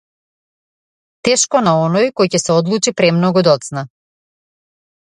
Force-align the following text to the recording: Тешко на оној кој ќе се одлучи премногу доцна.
Тешко 1.29 1.61
на 1.67 1.75
оној 1.83 2.09
кој 2.23 2.33
ќе 2.37 2.43
се 2.45 2.57
одлучи 2.63 2.95
премногу 3.03 3.47
доцна. 3.51 3.87